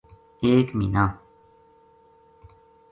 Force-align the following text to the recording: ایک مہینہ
ایک 0.43 0.67
مہینہ 0.77 1.05